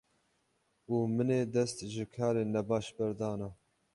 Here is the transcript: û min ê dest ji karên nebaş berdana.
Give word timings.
û 0.93 0.95
min 1.15 1.29
ê 1.39 1.41
dest 1.53 1.77
ji 1.93 2.05
karên 2.15 2.49
nebaş 2.55 2.87
berdana. 2.97 3.49